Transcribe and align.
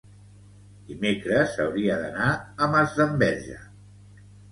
dimecres 0.85 1.53
hauria 1.65 1.97
d'anar 2.05 2.29
a 2.37 2.71
Masdenverge. 2.77 3.59